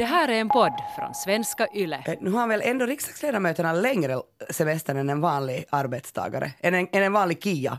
[0.00, 2.02] Det här är en podd från svenska YLE.
[2.06, 7.02] Eh, Nu har väl ändå riksdagsledamöterna längre semester än en vanlig arbetstagare, än en, än
[7.02, 7.78] en vanlig KIA.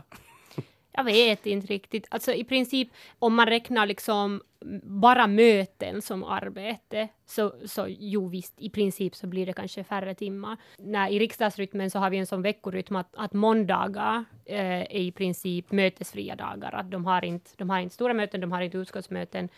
[0.92, 2.06] Jag vet inte riktigt.
[2.10, 2.88] Alltså i princip,
[3.18, 4.40] om man räknar liksom
[4.82, 10.14] bara möten som arbete, så, så jo visst, i princip så blir det kanske färre
[10.14, 10.56] timmar.
[10.78, 15.12] När, I riksdagsrytmen så har vi en sån veckorytm att, att måndagar eh, är i
[15.12, 16.74] princip mötesfria dagar.
[16.74, 19.48] Att de, har inte, de har inte stora möten, de har inte utskottsmöten.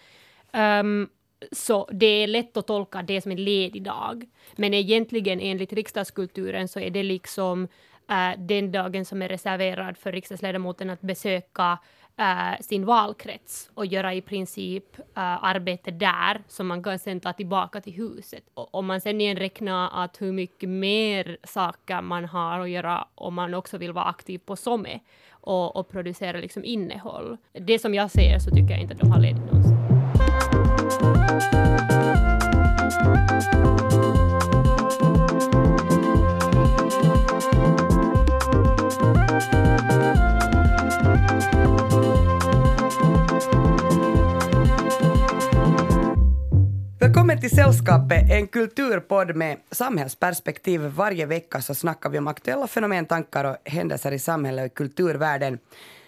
[0.53, 1.09] Ehm,
[1.53, 4.25] så det är lätt att tolka det som en ledig dag.
[4.57, 7.69] Men egentligen enligt riksdagskulturen så är det liksom
[8.11, 11.79] äh, den dagen som är reserverad för riksdagsledamoten att besöka
[12.17, 17.33] äh, sin valkrets och göra i princip äh, arbete där som man kan sen ta
[17.33, 18.45] tillbaka till huset.
[18.55, 23.09] Och om man sen igen räknar att hur mycket mer saker man har att göra
[23.15, 27.37] om man också vill vara aktiv på SOME och, och producera liksom innehåll.
[27.53, 29.74] Det som jag ser så tycker jag inte att de har ledigt någonsin.
[47.25, 50.81] Välkommen till Sällskapet, en kulturpodd med samhällsperspektiv.
[50.81, 55.59] Varje vecka så snackar vi om aktuella fenomen, tankar och händelser i samhället och kulturvärlden.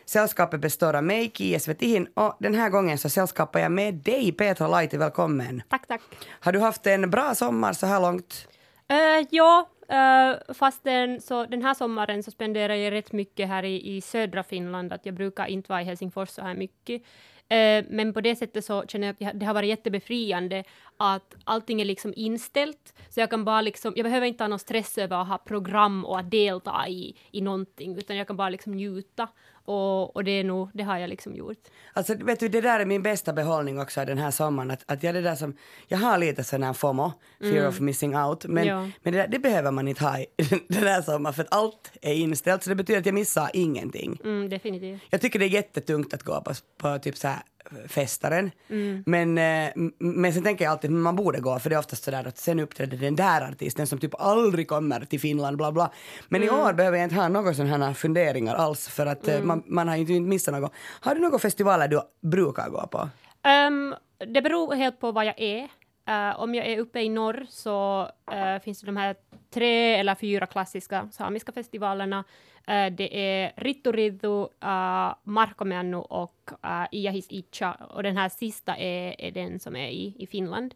[0.09, 4.33] Sällskapet består av mig, Kia Svetihin, och den här gången så sällskapar jag med dig,
[4.33, 4.97] Petra Laiti.
[4.97, 5.63] Välkommen.
[5.69, 6.01] Tack, tack.
[6.41, 8.49] Har du haft en bra sommar så här långt?
[8.93, 13.63] Uh, ja, uh, fast den, så den här sommaren så spenderar jag rätt mycket här
[13.63, 17.03] i, i södra Finland, att jag brukar inte vara i Helsingfors så här mycket.
[17.49, 20.65] Eh, men på det sättet så känner jag att det har varit jättebefriande
[20.97, 24.59] att allting är liksom inställt, så jag kan bara liksom, jag behöver inte ha någon
[24.59, 28.49] stress över att ha program och att delta i, i någonting, utan jag kan bara
[28.49, 29.29] liksom njuta.
[29.67, 31.59] Och, och det är nog, det har jag liksom gjort.
[31.93, 34.71] Alltså, vet du, det där är min bästa behållning också den här sommaren.
[34.71, 35.57] Att, att jag, det där som,
[35.89, 38.85] jag har lite sån här FOMO, fear of missing out, men, Mm.
[38.85, 38.91] Ja.
[39.03, 40.27] men det, där, det behöver man inte ha i
[40.69, 44.21] den här sommaren för att allt är inställt så det betyder att jag missar ingenting.
[44.25, 45.03] Mm, definitivt.
[45.11, 47.43] Jag tycker det är jättetungt att gå på, på typ så här
[47.89, 48.51] festaren.
[48.71, 49.03] Mm.
[49.07, 52.05] Men, eh, men sen tänker jag alltid att man borde gå för det är oftast
[52.05, 55.91] sådär att sen uppträder den där artisten som typ aldrig kommer till Finland bla bla.
[56.29, 56.55] Men Mm.
[56.55, 59.63] i år behöver jag inte ha några sådana här funderingar alls för att eh, man,
[59.67, 60.73] man har ju inte missat något.
[61.01, 62.01] Har du några festivaler du
[62.31, 63.09] brukar gå på?
[63.43, 63.95] Ehm,
[64.35, 65.69] det beror helt på vad jag är.
[66.09, 69.17] Uh, om jag är uppe i norr så uh, finns det de här
[69.51, 72.25] tre eller fyra klassiska samiska festivalerna.
[72.71, 77.73] Uh, det är Ritturiddu, uh, Markomennu och uh, Iahis Itcha.
[77.73, 80.75] Och den här sista är, är den som är i, i Finland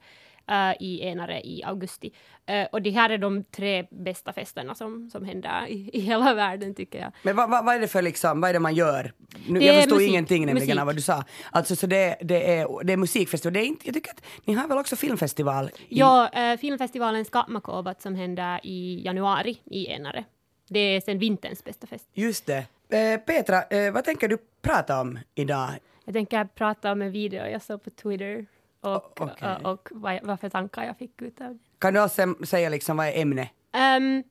[0.50, 2.10] eh, i Enare i augusti.
[2.46, 6.34] Eh, och det här är de tre bästa festerna som, som händer i, i hela
[6.44, 7.12] världen tycker jag.
[7.22, 9.12] Men vad, vad, vad är det för liksom, vad är det man gör?
[9.48, 10.08] Nu, Det jag förstod musik.
[10.08, 10.80] ingenting nämligen Musik.
[10.80, 11.24] av vad du sa.
[11.50, 14.54] Alltså så det, det, är, det är musikfestival, det är inte, jag tycker att ni
[14.54, 15.70] har väl också filmfestival?
[15.88, 20.24] I, Ja, eh, filmfestivalen Skapmakovat som händer i januari i Enare.
[20.68, 22.08] Det är sen vinterns bästa fest.
[22.14, 22.64] Just det.
[22.96, 25.68] Eh, Petra, eh, vad tänker du prata om idag?
[26.04, 28.46] Jag tänker prata om en video jag såg på Twitter
[28.80, 29.48] och, O- okej.
[29.48, 31.58] eh, och vad, vad för tankar jag fick ut av det.
[31.78, 33.48] Kan du också säga liksom vad är ämnet?
[33.72, 34.22] Ehm,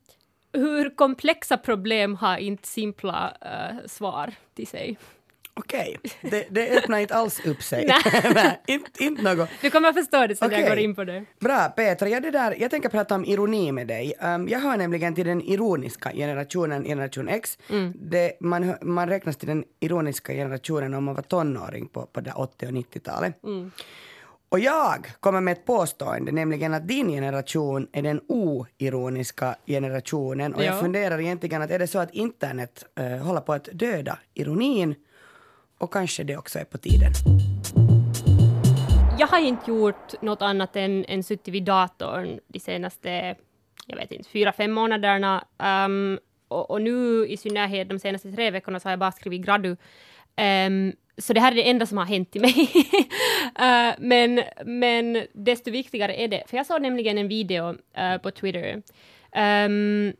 [0.52, 4.98] hur komplexa problem har inte simpla eh, svar till sig?
[5.54, 7.86] Okej, det, det öppnar inte alls upp sig.
[8.34, 8.60] Nej.
[8.66, 9.48] Inte, inte något.
[9.62, 11.24] Du kommer förstå det sen när jag går in på det.
[11.40, 12.08] Bra, Petra.
[12.08, 14.14] Ja, det där, jag tänker prata om ironi med dig.
[14.20, 17.58] Um, jag hör nämligen till den ironiska generationen, generation X.
[17.70, 17.92] Mm.
[17.96, 22.32] Det, man, man räknas till den ironiska generationen om man var tonåring på, på det
[22.32, 23.44] 80 och 90-talet.
[23.44, 23.70] Mm.
[24.52, 30.54] Och jag kommer med ett påstående, nämligen att din generation är den oironiska generationen.
[30.54, 30.80] Och jag Ja.
[30.80, 34.94] funderar egentligen att är det så att internet eh, håller på att döda ironin?
[35.78, 37.12] Och kanske det också är på tiden.
[39.18, 43.36] Jag har inte gjort något annat än, än suttit vid datorn de senaste,
[43.86, 45.44] jag vet inte, fyra, fem månaderna.
[45.58, 46.18] Ehm,
[46.48, 49.76] och, och nu i synnerhet de senaste tre veckorna så har jag bara skrivit gradu.
[50.36, 52.70] Um, så det här är det enda som har hänt till mig.
[53.60, 58.30] uh, men, men desto viktigare är det, för jag såg nämligen en video uh, på
[58.30, 58.82] Twitter
[59.36, 60.12] um,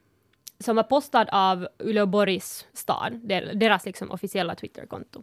[0.59, 3.21] som var postad av Uleåborgs stad,
[3.55, 5.23] deras liksom officiella Twitterkonto.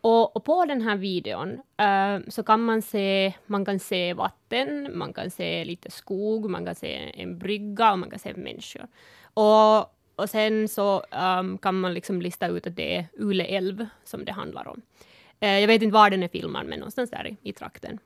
[0.00, 1.50] Och, och på den här videon
[1.82, 6.64] uh, så kan man se, man kan se vatten, man kan se lite skog, man
[6.64, 8.86] kan se en brygga och man kan se människor.
[9.34, 11.04] Och, och sen så
[11.38, 14.82] um, kan man liksom lista ut att det är Ule älv som det handlar om.
[15.42, 17.98] Uh, jag vet inte var den är filmad, men någonstans där i, i trakten.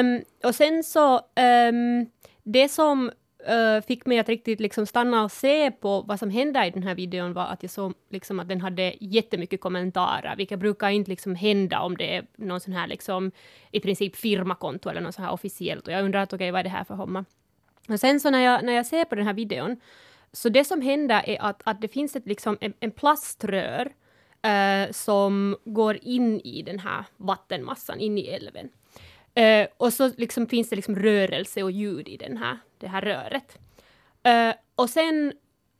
[0.00, 2.10] Um, och sen så, um,
[2.42, 3.10] det som
[3.50, 6.82] uh, fick mig att riktigt liksom stanna och se på vad som hände i den
[6.82, 11.10] här videon var att jag såg liksom att den hade jättemycket kommentarer, vilket brukar inte
[11.10, 13.30] liksom hända om det är någon sån här liksom
[13.70, 15.86] i princip firmakonto eller något så här officiellt.
[15.86, 17.24] Och jag undrar att okej, okay, vad är det här för homma?
[17.88, 19.76] Och sen så när jag, när jag ser på den här videon,
[20.34, 23.92] så det som händer är att, att det finns ett, liksom, en, en plaströr
[24.42, 28.68] eh, som går in i den här vattenmassan, in i älven.
[29.38, 33.02] Uh, och så liksom finns det liksom rörelse och ljud i den här, det här
[33.02, 33.58] röret.
[34.28, 35.32] Uh, och sen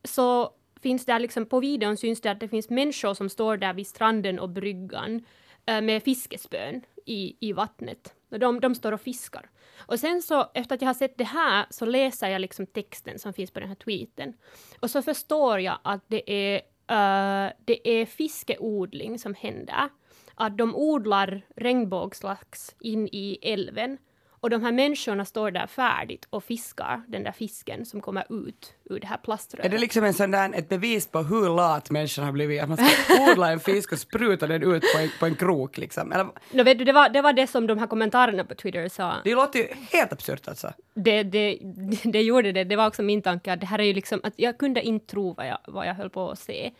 [0.03, 3.73] så finns det liksom, på videon syns det att det finns människor som står där
[3.73, 5.25] vid stranden och bryggan
[5.71, 8.13] uh, med fiskespön i, i vattnet.
[8.29, 9.49] De, de står och fiskar.
[9.77, 13.19] Och sen så, efter att jag har sett det här, så läser jag liksom texten
[13.19, 14.33] som finns på den här tweeten.
[14.79, 16.55] Och så förstår jag att det är,
[16.87, 19.89] eh, det är fiskeodling som händer
[20.35, 23.97] att de odlar regnbågslax in i älven
[24.45, 28.73] och de här människorna står där färdigt och fiskar den där fisken som kommer ut
[28.89, 29.65] ur det här plaströret.
[29.65, 32.61] Är det liksom en sån där, ett bevis på hur lat människan har blivit?
[32.61, 35.77] Att man ska odla en fisk och spruta den ut på en, på en krok
[35.77, 36.11] liksom?
[36.11, 36.27] Eller?
[36.51, 39.13] No, vet du, det, var, det var det som de här kommentarerna på Twitter sa.
[39.23, 40.73] Det låter ju helt absurt alltså.
[40.93, 41.59] Det, det,
[42.03, 42.63] det gjorde det.
[42.63, 45.05] Det var också min tanke att det här är ju liksom att jag kunde inte
[45.05, 46.71] tro vad jag, vad jag höll på att se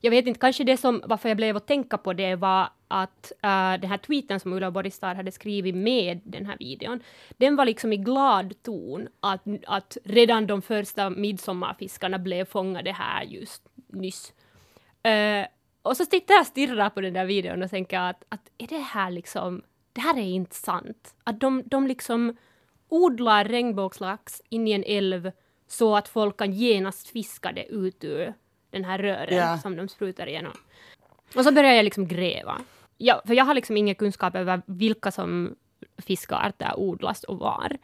[0.00, 3.32] jag vet inte, kanske det som varför jag blev att tänka på det var att
[3.36, 7.00] uh, den här tweeten som Ulla Borgstad hade skrivit med den här videon,
[7.36, 13.22] den var liksom i glad ton att, att redan de första midsommarfiskarna blev fångade här
[13.22, 14.32] just nyss.
[15.08, 15.46] Uh,
[15.82, 18.66] och så sitter jag och stirrar på den där videon och tänker att, att är
[18.66, 19.62] det här liksom,
[19.92, 21.14] det här är inte sant.
[21.24, 22.36] Att de, de liksom
[22.88, 25.30] odlar regnbågslax in i en älv
[25.66, 28.34] så att folk kan genast fiska det ut ur
[28.70, 29.60] den här rören yeah.
[29.60, 30.52] som de sprutar igenom.
[31.34, 32.60] Och så börjar jag liksom gräva.
[32.98, 35.56] Ja, för jag har liksom ingen kunskap över vilka som
[35.98, 37.76] fiskarter odlas och var.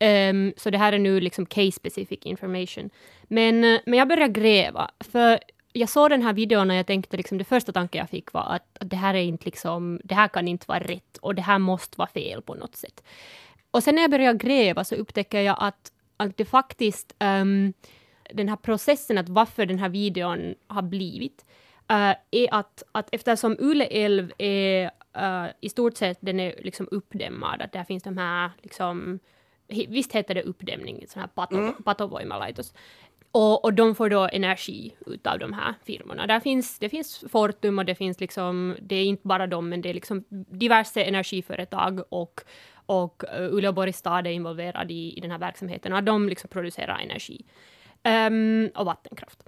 [0.00, 2.90] Um, så det här är nu liksom case specific information.
[3.22, 5.38] Men, men jag börjar gräva, för
[5.72, 8.46] jag såg den här videon och jag tänkte liksom det första tanken jag fick var
[8.54, 11.42] att, att det här är inte liksom, det här kan inte vara rätt och det
[11.42, 13.02] här måste vara fel på något sätt.
[13.70, 17.72] Och sen när jag börjar gräva så upptäcker jag att, att det faktiskt um,
[18.34, 21.44] den här processen, att varför den här videon har blivit,
[21.92, 26.88] uh, är att, att eftersom Ule älv är uh, i stort sett den är liksom
[26.90, 29.18] uppdämmad, att där finns de här liksom,
[29.68, 31.82] visst heter det uppdämning, sån här pato, mm.
[31.84, 32.74] patovoimalaitos.
[33.32, 36.26] Och, och de får då energi utav de här firmorna.
[36.26, 39.82] Där finns, det finns Fortum och det finns liksom, det är inte bara dem, men
[39.82, 42.40] det är liksom diverse energiföretag och,
[42.86, 47.44] och Uleåborgs stad är involverad i, i den här verksamheten och de liksom producerar energi.
[48.08, 49.42] Um, och vattenkraft.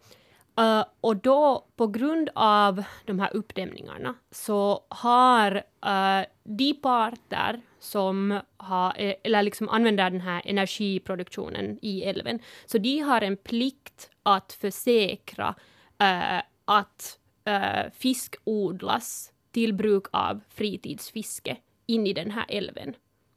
[0.60, 8.40] Uh, och då på grund av de här uppdämningarna så har uh, de parter som
[8.56, 14.10] har, eh, eller liksom använder den här energiproduktionen i älven, så de har en plikt
[14.22, 15.54] att försäkra
[16.02, 17.18] uh, att
[17.48, 22.94] uh, fisk odlas till bruk av fritidsfiske in i den här älven.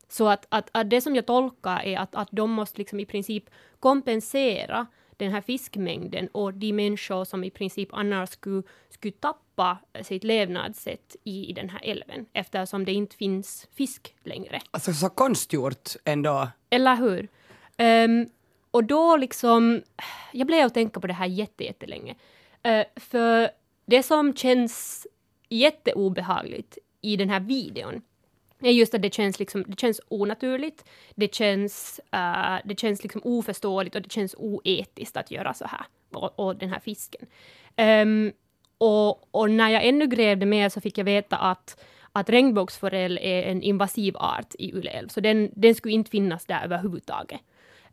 [0.10, 3.06] Så att, att, att det som jag tolkar är att, att de måste liksom i
[3.06, 3.50] princip
[3.80, 4.88] kompensera
[5.18, 11.16] den här fiskmängden och de människor som i princip annars skulle, skulle tappa sitt levnadssätt
[11.24, 14.62] i, i den här älven eftersom det inte finns fisk längre.
[14.72, 16.48] Alltså så konstgjort ändå.
[16.70, 17.28] Eller hur?
[17.78, 18.30] Um,
[18.72, 19.82] och då liksom,
[20.32, 22.16] jag blev att tänka på det här jättelänge.
[22.68, 23.50] Uh, för
[23.86, 25.08] det som känns
[25.50, 28.02] jätteobehagligt i den här videon
[28.72, 33.96] just att det känns, liksom, det känns onaturligt, det känns, uh, det känns liksom oförståeligt
[33.96, 37.28] och det känns oetiskt att göra så här, och, och den här fisken.
[37.78, 38.32] Um,
[38.78, 43.44] och, och, när jag ännu grävde mer så fick jag veta att, att regnbågsforell är
[43.44, 47.42] en invasiv art i Uleälv, så den, den skulle inte finnas där överhuvudtaget.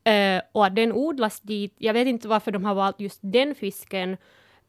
[0.09, 3.55] Uh, och att den odlas dit, jag vet inte varför de har valt just den
[3.55, 4.17] fisken,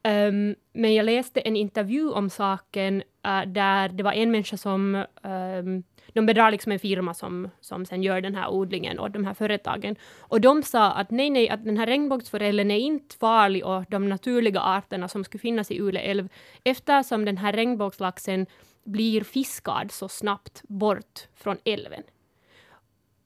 [0.04, 5.06] Um, men jag läste en intervju om saken uh, där det var en människa som
[5.22, 9.26] um, de bedrar liksom en firma som, som sen gör den här odlingen och de
[9.26, 9.96] här företagen.
[10.20, 14.10] Och de sa att nej, nej, att den här regnbågsforellen är inte farlig och de
[14.10, 16.30] naturliga arterna som skulle finnas i Ule älv
[16.64, 18.46] eftersom den här regnbågslaxen
[18.84, 22.04] blir fiskad så snabbt bort från älven.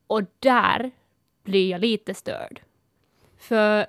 [0.08, 0.92] Och där
[1.44, 2.62] blir jag lite störd.
[3.38, 3.86] För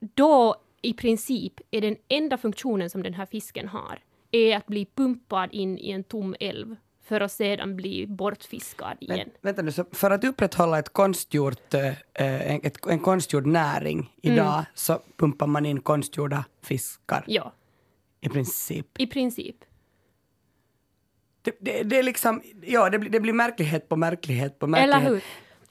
[0.00, 3.98] då i princip är den enda funktionen som den här fisken har
[4.30, 9.18] är att bli pumpad in i en tom älv för att sedan bli bortfiskad igen.
[9.18, 14.12] Men, vänta nu, så för att upprätthålla ett konstgjort, äh, en, ett, en konstgjord näring
[14.22, 14.64] idag mm.
[14.74, 17.24] så pumpar man in konstgjorda fiskar?
[17.26, 17.52] Ja.
[18.20, 19.00] I princip?
[19.00, 19.56] I princip.
[21.42, 25.02] Det, det, det är liksom, ja, det, det, blir märklighet på märklighet på märklighet.
[25.02, 25.22] Eller hur?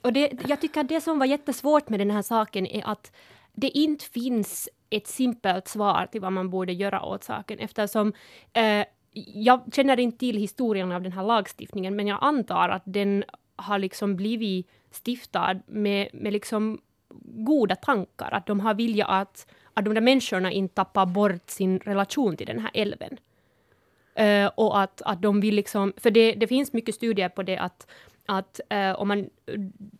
[0.01, 3.11] Och jag tycker att det som var jättesvårt med den här saken är att
[3.53, 8.13] det inte finns ett simpelt svar till vad man borde göra åt saken eftersom
[8.53, 8.85] eh,
[9.33, 13.23] jag känner inte till historien av den här lagstiftningen men jag antar att den
[13.55, 16.81] har liksom blivit stiftad med, med liksom
[17.25, 21.79] goda tankar, att de har vilja att, att de där människorna inte tappar bort sin
[21.79, 23.17] relation till den här älven.
[24.19, 27.57] Uh, och att, att de vill liksom, för det, det finns mycket studier på det
[27.57, 27.87] att,
[28.25, 29.27] att uh, om man uh,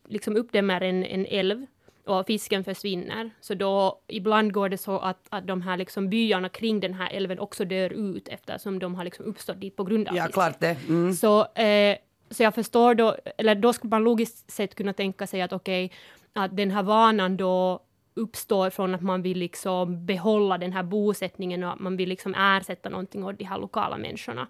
[0.07, 1.65] liksom uppdämmer en, en älv
[2.05, 6.49] och fisken försvinner, så då ibland går det så att, att de här liksom byarna
[6.49, 10.07] kring den här älven också dör ut eftersom de har liksom uppstått dit på grund
[10.07, 10.33] av Ja, fisken.
[10.33, 10.77] klart det.
[10.89, 11.13] Mm.
[11.13, 11.97] Så, eh,
[12.29, 15.91] så jag förstår då, eller då skulle man logiskt sett kunna tänka sig att okej,
[16.33, 17.79] att den här vanan då
[18.15, 22.35] uppstår från att man vill liksom behålla den här bosättningen och att man vill liksom
[22.35, 24.47] ersätta någonting åt de här lokala människorna.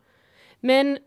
[0.60, 0.98] Men,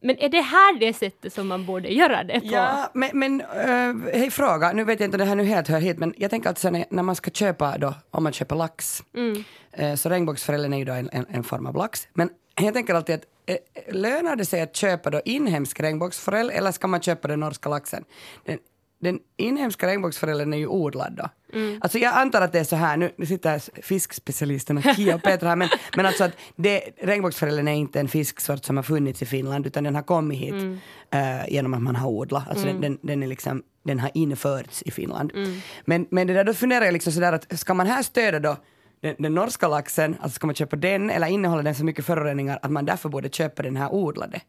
[0.00, 2.46] men är det här det sättet som man borde göra det på?
[2.46, 5.68] Ja, men, men uh, hej fråga, nu vet jag inte om det här nu helt
[5.68, 8.56] hör hit, men jag tänker alltså när, när man ska köpa då, om man köper
[8.56, 9.44] lax, Mm.
[9.72, 12.94] eh, så regnbågsforellen är ju då en, en, en form av lax, men jag tänker
[12.94, 13.56] alltid att eh,
[13.94, 18.04] lönar det sig att köpa då inhemsk regnbågsforell eller ska man köpa den norska laxen?
[18.44, 18.58] Den,
[18.98, 21.28] den inhemska regnbågsforellen är ju odlad då.
[21.58, 21.78] Mm.
[21.82, 25.48] Alltså jag antar att det är så här, nu, nu sitter fiskspecialisterna Kia och Petra
[25.48, 29.26] här, men, men alltså att det, regnbågsforellen är inte en fisksort som har funnits i
[29.26, 30.78] Finland utan den har kommit hit Mm.
[31.10, 32.48] eh, genom att man har odlat.
[32.48, 35.32] Alltså den, den, den, är liksom, den har införts i Finland.
[35.34, 35.60] Mm.
[35.84, 38.56] Men, men det där, då funderar jag liksom sådär att ska man här stödja då
[39.00, 42.58] den, den norska laxen, alltså ska man köpa den eller innehåller den så mycket föroreningar
[42.62, 44.40] att man därför borde köpa den här odlade?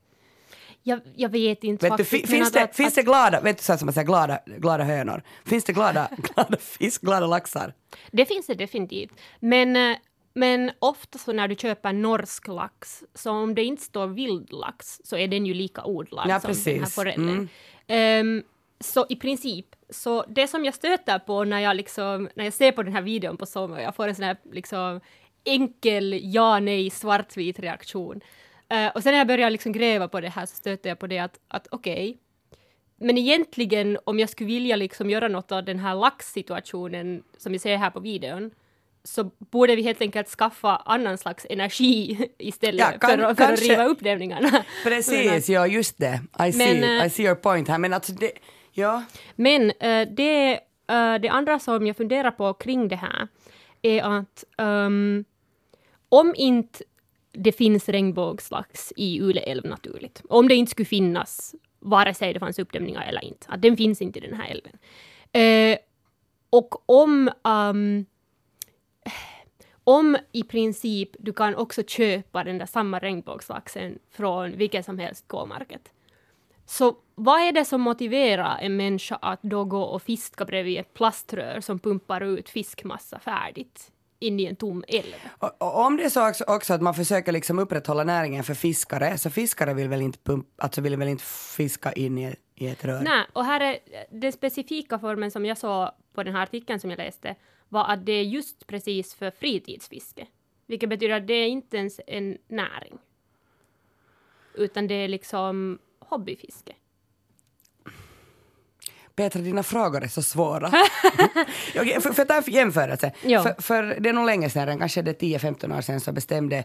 [0.84, 2.30] Jag, jag vet inte Vet du, faktiskt.
[2.30, 4.40] men finns, det, att- finns det glada, vet du så här som man säger, glada,
[4.46, 5.24] glada hönor?
[5.46, 7.74] Finns det glada, glada fisk, glada laxar?
[8.12, 9.12] Det finns det definitivt.
[9.40, 9.98] Men, eh,
[10.34, 15.18] men ofta så när du köper norsk lax, så om det inte står vildlax så
[15.18, 16.96] är den ju lika odlad Ja, som den här precis.
[16.96, 17.30] forellen.
[17.30, 17.48] Mm.
[17.88, 18.44] Ehm,
[18.80, 22.72] så i princip, så det som jag stöter på när jag, liksom, när jag ser
[22.72, 25.02] på den här videon på Sommar, jag får en sån här liksom,
[25.44, 28.22] enkel ja, nej, svartvit reaktion.
[28.70, 31.08] Eh, och sen när jag börjar liksom gräva på det här så stöter jag på
[31.08, 32.18] det att, att okej,
[33.00, 37.60] men egentligen om jag skulle vilja liksom göra något av den här laxsituationen som vi
[37.60, 38.52] ser här på videon
[39.04, 43.54] så borde vi helt enkelt skaffa annan slags energi istället Ja, kan- för, att- för
[43.54, 44.50] att riva uppdämningarna.
[44.52, 46.20] Men Precis, ja just det.
[46.48, 47.78] I see, Men, eh, I see your point här.
[47.78, 48.32] Men alltså det,
[48.72, 49.04] ja.
[49.36, 50.54] Men eh, det,
[50.88, 53.28] eh, det andra som jag funderar på kring det här
[53.82, 55.26] är att ehm,
[56.10, 56.84] om inte
[57.38, 62.40] det finns regnbågslax i Ule älv naturligt, om det inte skulle finnas vare sig det
[62.40, 64.78] fanns uppdämningar eller inte, att den finns inte i den här älven.
[65.32, 65.78] Eh,
[66.50, 68.06] och om um,
[69.84, 75.26] om i princip du kan också köpa den där samma regnbågslaxen från vilket som helst
[75.28, 75.92] K-market.
[76.66, 80.94] Så vad är det som motiverar en människa att då gå och fiska bredvid ett
[80.94, 85.16] plaströr som pumpar ut fiskmassa färdigt in i en tom älv?
[85.38, 88.54] Och, och om det är så också, också att man försöker liksom upprätthålla näringen för
[88.54, 92.68] fiskare, så fiskare vill väl inte, pump, alltså vill väl inte fiska in i, i
[92.68, 93.02] ett rör?
[93.02, 93.78] Nej, och här är
[94.12, 97.36] den specifika formen som jag såg på den här artikeln som jag läste
[97.70, 100.28] var att det är just precis för fritidsfiske.
[100.66, 102.98] Vilket betyder att det är inte ens en näring.
[104.54, 106.74] Utan det är liksom hobbyfiske.
[109.18, 110.68] Petra, dina frågor är så svåra.
[111.76, 113.12] Okej, för, för att ta en jämförelse.
[113.24, 113.44] Ja.
[113.44, 116.64] För, för det är nog länge sedan, kanske det är 10-15 år sedan, så bestämde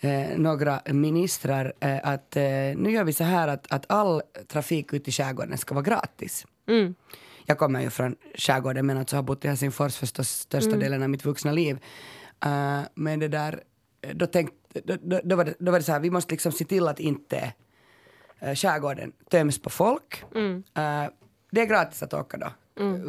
[0.00, 2.42] eh, några ministrar eh, att eh,
[2.76, 6.46] nu gör vi så här att, att all trafik ut i skärgården ska vara gratis.
[6.68, 6.94] Mm.
[7.46, 11.10] Jag kommer ju från skärgården men alltså har bott i Helsingfors förstås största delen av
[11.10, 11.78] mitt vuxna liv.
[12.44, 13.62] Eh, men det där,
[14.12, 16.52] då, tänkt, då, då, då, var det, då var det så här, vi måste liksom
[16.52, 17.52] se till att inte
[18.42, 20.24] uh, skärgården töms på folk.
[20.74, 21.08] Eh,
[21.54, 22.46] det är gratis att åka då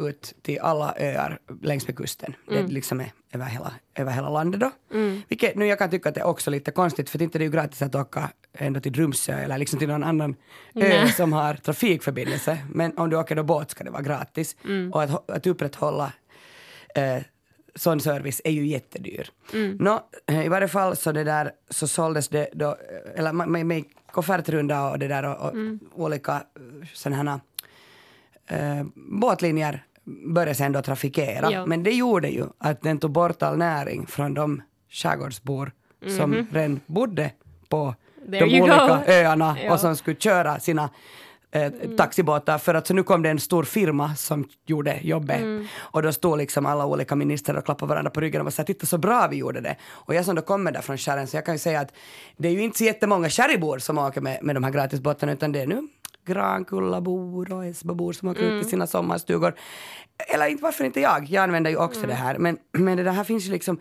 [0.08, 2.34] ut till alla öar längs med kusten.
[2.48, 4.70] Det liksom är över hela, över hela landet då.
[5.28, 7.46] Vilket nu jag kan tycka att det är också lite konstigt för inte det är
[7.46, 10.34] ju gratis att åka ändå till Drumsö eller liksom till någon annan ö
[10.74, 11.12] Nej.
[11.12, 12.58] som har trafikförbindelse.
[12.72, 14.56] Men om du åker då båt ska det vara gratis.
[14.92, 16.12] Och att, att upprätthålla
[16.94, 17.22] eh,
[17.74, 19.28] sån service är ju jättedyr.
[19.78, 23.46] Nå, eh, I varje fall så det där så såldes det då, eh, eller ma-
[23.46, 23.84] med, med
[24.14, 25.54] offertrunda och det där och, och
[25.94, 27.40] olika eh, sådana
[28.48, 29.84] eh, båtlinjer
[30.34, 31.50] började sen då trafikera.
[31.52, 31.66] Ja.
[31.66, 35.72] Men det gjorde ju att den tog bort all näring från de skärgårdsbor
[36.16, 37.30] som redan bodde
[37.68, 37.84] på
[38.26, 38.32] Mhm.
[38.32, 39.12] There de olika go.
[39.12, 39.72] öarna Ja.
[39.72, 40.90] och som skulle köra sina
[41.50, 45.40] eh, taxibåtar för att så nu kom det en stor firma som gjorde jobbet
[45.76, 48.62] och då stod liksom alla olika ministrar och klappade varandra på ryggen och var så
[48.62, 49.76] här, titta så bra vi gjorde det.
[49.86, 51.92] Och jag som då kommer där från skären så jag kan ju säga att
[52.36, 55.52] det är ju inte så jättemånga skäribor som åker med, med de här gratisbåtarna utan
[55.52, 55.88] det är nu
[56.26, 58.60] Grankullabor och Esbobor som åker ut Mm.
[58.62, 59.54] till sina sommarstugor.
[60.34, 61.24] Eller inte, varför inte jag?
[61.24, 61.86] Jag använder ju Mm.
[61.88, 62.38] också det här.
[62.38, 63.80] Men, men det här finns ju liksom,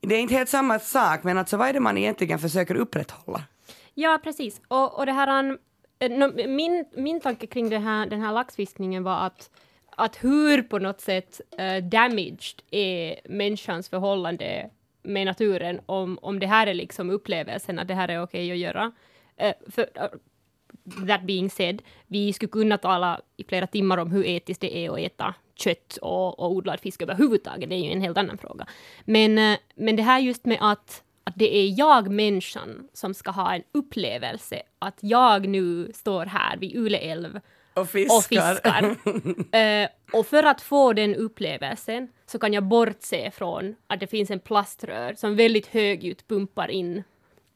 [0.00, 3.42] det är inte helt samma sak, men alltså vad är det man egentligen försöker upprätthålla?
[3.94, 4.60] Ja, precis.
[4.68, 5.58] Och, och det här,
[5.98, 9.50] eh, min, min tanke kring det här, den här laxfiskningen var att,
[9.96, 14.70] att hur på något sätt uh, damaged är människans förhållande
[15.02, 18.58] med naturen om, om det här är liksom upplevelsen att det här är okej att
[18.58, 18.92] göra.
[19.36, 20.04] Eh, för, eh,
[21.08, 24.90] that being said, vi skulle kunna tala i flera timmar om hur etiskt det är
[24.90, 27.68] att äta kött och, och odlad fisk överhuvudtaget.
[27.70, 28.66] Det är ju en helt annan fråga.
[29.04, 33.30] Men, eh, men det här just med att, att det är jag, människan, som ska
[33.30, 34.62] ha en upplevelse.
[34.78, 37.40] Att jag nu står här vid Ule älv
[37.74, 38.16] Och fiskar.
[38.16, 38.96] och fiskar.
[39.56, 44.30] Eh, och för att få den upplevelsen så kan jag bortse från att det finns
[44.30, 47.02] en plaströr som väldigt högljutt pumpar in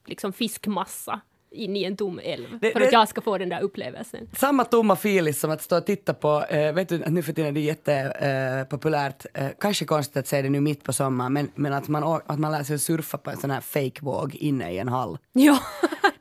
[0.05, 1.21] liksom fiskmassa
[1.55, 2.59] in i en tom älv.
[2.61, 4.29] Det- för det- att jag ska få den där upplevelsen.
[4.37, 7.49] Samma tomma filis som att stå och titta på, eh, vet du, nu för tiden
[7.49, 11.33] är det jättepopulärt, eh, populärt, eh, kanske konstigt att säga det nu mitt på sommaren,
[11.33, 14.71] men, men att, man, att man lär sig surfa på en sån här fake-våg inne
[14.71, 15.17] i en hall.
[15.33, 15.59] Ja,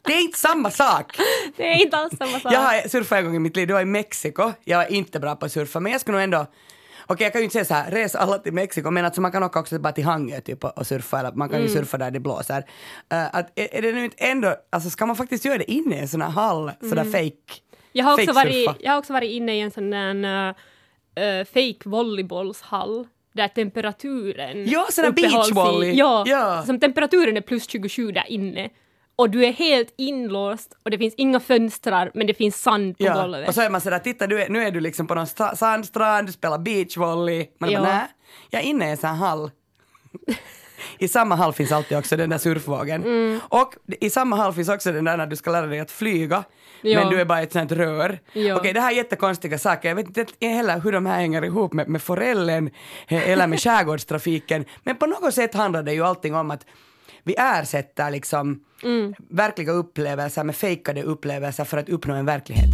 [0.07, 1.17] Det är inte samma sak!
[1.57, 2.53] det är inte alls samma sak.
[2.53, 4.53] Jag har surfat en gång i mitt liv, det var i Mexiko.
[4.65, 6.47] Jag var inte bra på att surfa, men jag skulle nog ändå
[7.07, 9.33] Okej, jag kan ju inte säga så här, res alla till Mexiko, men alltså man
[9.33, 12.11] kan åka också bara till Hangö typ och surfa, eller man kan ju surfa där
[12.11, 12.59] det blåser.
[12.59, 15.97] Uh, att, är, är det nu inte ändå, alltså ska man faktiskt göra det inne
[15.97, 17.61] i en sån här hall, sådär fake?
[17.93, 18.77] Jag har, också fake varit, surfa?
[18.81, 24.87] jag har också varit inne i en sån där uh, fake volleybollshall där temperaturen Ja,
[24.91, 25.95] sån där beachvolley.
[25.95, 26.63] Ja, Ja.
[26.67, 28.69] som temperaturen är plus 27 där inne.
[29.17, 33.05] Och du är helt inlåst och det finns inga fönstrar men det finns sand på
[33.05, 33.49] Ja, golvet.
[33.49, 36.29] och så är man sådär, titta du är, nu är du liksom på någon sandstrand,
[36.29, 37.47] du spelar beachvolley.
[37.59, 37.81] Man Ja.
[37.81, 38.03] bara, nej,
[38.51, 39.51] jag är inne i en sån hall.
[40.99, 43.03] I samma hall finns alltid också den där surfvågen.
[43.03, 43.41] Mm.
[43.49, 46.45] Och i samma hall finns också den där när du ska lära dig att flyga,
[46.83, 47.01] Ja.
[47.01, 48.19] men du är bara ett sånt rör.
[48.33, 48.57] Ja.
[48.57, 49.89] Okej, det här är jättekonstiga saker.
[49.89, 52.71] Jag vet inte heller hur de här hänger ihop med, med forellen
[53.09, 54.65] eh, eller med skärgårdstrafiken.
[54.83, 56.67] Men på något sätt handlar det ju allting om att
[57.25, 59.15] vi ersätter liksom Mm.
[59.31, 62.71] verkliga upplevelser med fejkade upplevelser för att uppnå en verklighet.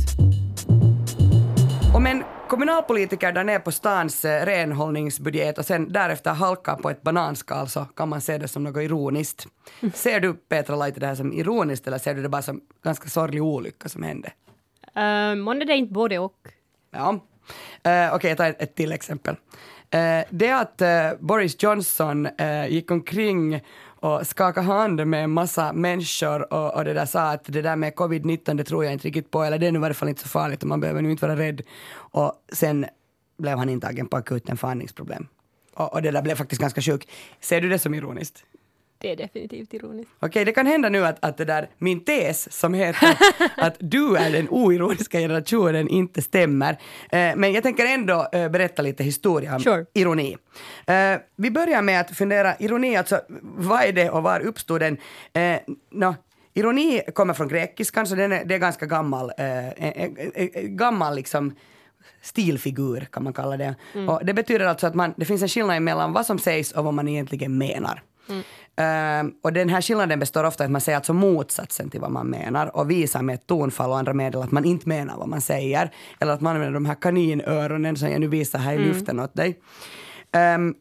[1.95, 7.03] Om en kommunalpolitiker där nere på stans eh, renhållningsbudget och sen därefter halkar på ett
[7.03, 9.47] bananskal så kan man se det som något ironiskt.
[9.95, 13.09] Ser du Petra Laite det här som ironiskt eller ser du det bara som ganska
[13.09, 14.33] sorglig olycka som hände?
[14.97, 16.49] Uh, månne det är inte både och.
[16.91, 17.21] Ja.
[17.87, 19.37] Uh, Okej, jag tar ett, ett till exempel.
[19.91, 23.61] Eh, det att eh, Boris Johnson eh, gick omkring
[24.01, 27.77] och skakade hand med en massa människor och, och det där sa att det där
[27.77, 30.09] med covid-19 det tror jag inte riktigt på, eller det är nu i varje fall
[30.09, 31.63] inte så farligt och man behöver nu inte vara rädd.
[31.93, 32.87] Och sen
[33.39, 35.27] blev han intagen på akuten för andningsproblem.
[35.75, 37.11] Och, och det där blev faktiskt ganska sjukt.
[37.41, 38.45] Ser du det som ironiskt?
[39.01, 40.11] Det är definitivt ironiskt.
[40.21, 43.17] Okej, det kan hända nu att, att det där, min tes som heter
[43.57, 46.73] att du är den oironiska generationen inte stämmer.
[47.13, 49.87] Eh, men jag tänker ändå eh, berätta lite historia om Sure.
[49.95, 50.37] ironi.
[50.87, 50.95] Eh,
[51.37, 54.97] vi börjar med att fundera, ironi alltså, vad är det och var uppstod den?
[55.33, 55.61] Eh,
[55.91, 56.15] nå,
[56.55, 61.55] ironi kommer från grekiskan, så den är, det är ganska gammal, eh, en gammal liksom
[62.23, 63.75] stilfigur kan man kalla det.
[64.09, 66.85] Och det betyder alltså att man, det finns en skillnad mellan vad som sägs och
[66.85, 68.03] vad man egentligen menar.
[68.77, 72.11] Ehm, och den här skillnaden består ofta i att man säger alltså motsatsen till vad
[72.11, 75.29] man menar och visar med ett tonfall och andra medel att man inte menar vad
[75.29, 75.91] man säger.
[76.21, 79.35] Eller att man använder de här kaninöronen som jag nu visar här i luften åt
[79.35, 79.59] dig.
[80.57, 80.75] Um,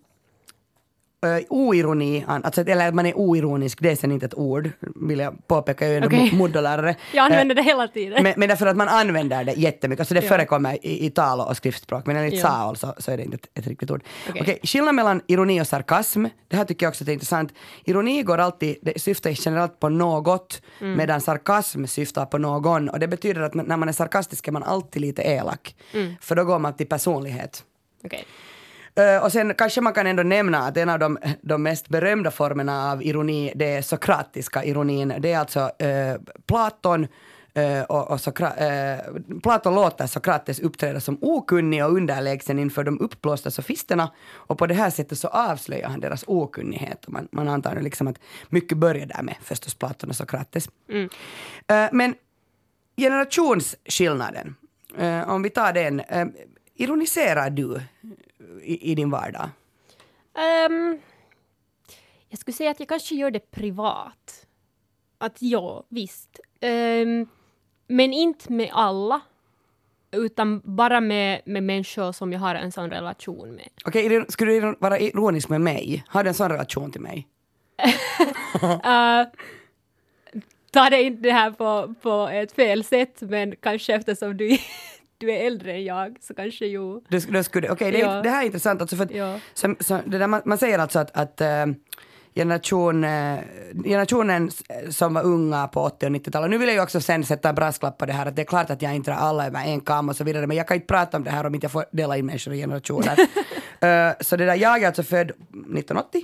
[1.25, 4.69] Uh, oironi, alltså, eller att man är oironisk, det är sen inte ett ord,
[5.09, 6.37] vill jag påpeka, jag är ju okay.
[6.37, 6.95] moddolärare.
[7.13, 8.23] Jag använder Eh, det hela tiden.
[8.23, 10.27] men, men därför att man använder det jättemycket, alltså det Ja.
[10.29, 12.47] förekommer i, i tal och skriftspråk, men enligt Ja.
[12.47, 14.03] Saul så, så är det inte ett, ett riktigt ord.
[14.29, 14.41] Okej.
[14.41, 17.53] Okej, skillnad mellan ironi och sarkasm, det här tycker jag också är intressant.
[17.85, 20.97] Ironi går alltid, det syftar generellt på något, Mm.
[20.97, 22.89] medan sarkasm syftar på någon.
[22.89, 26.13] Och det betyder att när man är sarkastisk är man alltid lite elak, Mm.
[26.21, 27.63] för då går man till personlighet.
[28.05, 28.25] Okej.
[28.95, 32.31] Eh, och sen kanske man kan ändå nämna att en av de, de mest berömda
[32.31, 35.13] formerna av ironi, det är sokratiska ironin.
[35.19, 36.15] Det är alltså eh,
[36.47, 37.07] Platon
[37.53, 38.51] eh, och, och Sokra,
[39.43, 44.73] Platon låter Sokrates uppträda som okunnig och underlägsen inför de uppblåsta sofisterna och på det
[44.73, 47.07] här sättet så avslöjar han deras okunnighet.
[47.07, 50.69] Man, man antar nu liksom att mycket börjar där med förstås Platon och Sokrates.
[50.89, 51.09] Mm.
[51.91, 52.15] Men
[52.97, 54.55] generationsskillnaden,
[55.25, 56.01] om vi tar den,
[56.75, 57.81] ironiserar du
[58.63, 59.49] i, i din vardag?
[60.37, 60.99] Ehm,
[62.29, 64.45] jag skulle säga att jag kanske gör det privat.
[65.17, 66.39] Att ja, visst.
[66.61, 67.27] Ehm,
[67.87, 69.21] men inte med alla.
[70.11, 73.69] Utan bara med, med människor som jag har en sån relation med.
[73.85, 76.03] Okej, iron- skulle du vara ironisk med mig?
[76.07, 77.27] Har du en sån relation till mig?
[78.63, 79.27] Eh,
[80.71, 84.57] ta det inte här på, på ett fel sätt, men kanske eftersom du,
[85.19, 87.03] du är äldre än jag så kanske jo.
[87.07, 88.21] Du, du skulle, okay, det, Ja.
[88.21, 89.39] det här är intressant, alltså för att, Ja.
[89.53, 91.65] som, som, det där, man, man säger alltså att, att eh,
[92.35, 93.39] generation, eh,
[93.85, 97.23] generationen s- som var unga på 80 och 90-talet, nu vill jag ju också sen
[97.23, 99.45] sätta en brasklapp på det här att det är klart att jag inte drar alla
[99.47, 101.55] över en kam och så vidare, men jag kan inte prata om det här om
[101.55, 103.17] inte jag får dela in människor i generationer.
[103.81, 106.23] Eh, så det där, jag är alltså född 1980,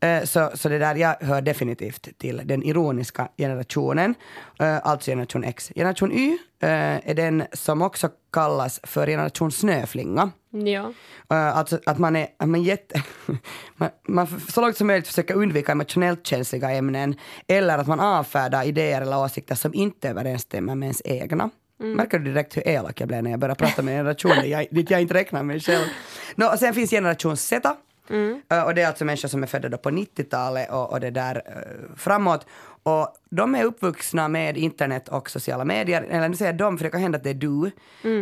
[0.00, 4.14] Eh, så, så det där, jag hör definitivt till den ironiska generationen,
[4.58, 5.72] eh, alltså generation X.
[5.74, 10.30] Generation Y eh, är den som också kallas för generation snöflinga.
[10.50, 10.92] Ja.
[11.32, 13.02] Uh, alltså att man är, man, jätte,
[13.76, 17.14] man, man så långt som möjligt försöker undvika emotionellt känsliga ämnen
[17.46, 21.50] eller att man avfärdar idéer eller åsikter som inte överensstämmer med ens egna.
[21.80, 24.90] Märker du direkt hur elak jag blev när jag började prata med generationer jag, dit
[24.90, 25.84] jag inte räknar mig själv?
[26.34, 27.76] Nå, och sen finns generation Z
[28.52, 31.36] uh, och det är alltså människor som är födda på 90-talet och, och det där
[31.36, 32.46] uh, framåt.
[32.82, 36.84] Och de är uppvuxna med internet och sociala medier, eller nu säger jag de för
[36.84, 37.70] det kan hända att det är du.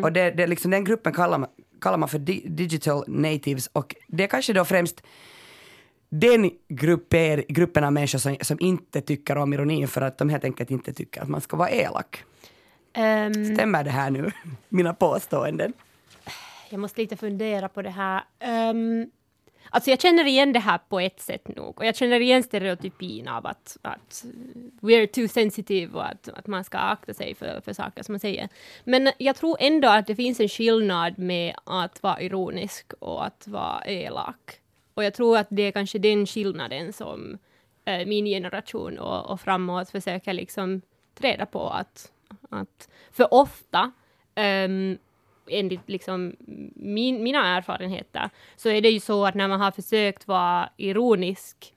[0.03, 1.49] Och det, det är liksom, den gruppen kallar man,
[1.81, 5.03] kallar man för di digital natives och det är kanske då främst
[6.11, 10.45] den grupper, gruppen av människor som, som inte tycker om ironi för att de helt
[10.45, 12.25] enkelt inte tycker att man ska vara elak.
[12.99, 14.31] Ehm, Stämmer det här nu,
[14.69, 15.73] mina påståenden?
[16.71, 18.23] jag måste lite fundera på det här.
[18.71, 19.11] Um,
[19.71, 21.79] alltså jag känner igen det här på ett sätt nog.
[21.79, 24.25] Och jag känner igen stereotypin av att, att
[24.81, 28.21] we're too sensitive och att, att man ska akta sig för, för saker som man
[28.21, 28.49] säger.
[28.85, 33.49] Men jag tror ändå att det finns en skillnad med att vara ironisk och att
[33.49, 34.61] vara elak.
[34.95, 37.39] Och jag tror att det är kanske den skillnaden som
[37.85, 40.83] eh, min generation och, och framåt försöker liksom
[41.15, 42.13] träda på att,
[42.51, 43.93] att för ofta
[44.37, 44.99] um,
[45.51, 46.37] enligt liksom
[46.75, 51.75] min, mina erfarenheter, så är det ju så att när man har försökt vara ironisk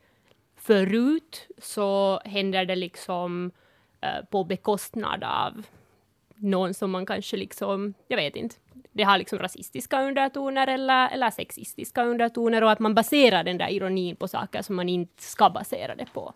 [0.55, 3.51] förut så händer det liksom
[4.05, 5.63] uh, på bekostnad av
[6.35, 8.55] någon som man kanske liksom, jag vet inte,
[8.91, 13.69] det har liksom rasistiska undertoner eller, eller sexistiska undertoner och att man baserar den där
[13.69, 16.33] ironin på saker som man inte ska basera det på.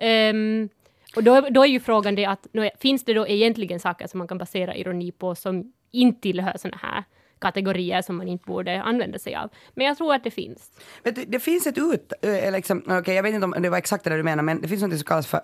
[0.00, 0.68] Um,
[1.16, 2.46] och då, då är ju frågan det att,
[2.78, 6.78] finns det då egentligen saker som man kan basera ironi på som inte tillhör såna
[6.82, 7.04] här
[7.38, 9.50] kategorier som man inte borde använda sig av?
[9.74, 10.70] Men jag tror att det finns.
[11.02, 12.12] Du, det finns ett ut...
[12.22, 14.68] Äh, liksom, okej, jag vet inte om det var exakt det du menar, men det
[14.68, 15.40] finns något som kallas för